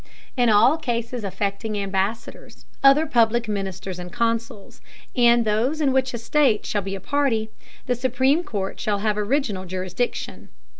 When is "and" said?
3.99-4.11, 5.15-5.45